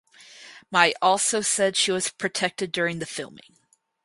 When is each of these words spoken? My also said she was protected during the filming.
My 0.71 0.95
also 0.99 1.41
said 1.41 1.77
she 1.77 1.91
was 1.91 2.09
protected 2.09 2.71
during 2.71 2.97
the 2.97 3.05
filming. 3.05 3.59